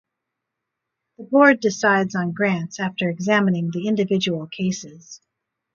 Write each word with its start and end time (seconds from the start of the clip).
The 1.19 1.25
Board 1.25 1.59
decides 1.59 2.15
on 2.15 2.31
grants 2.31 2.79
after 2.79 3.07
examining 3.07 3.69
the 3.69 3.87
individual 3.87 4.47
cases. 4.47 5.21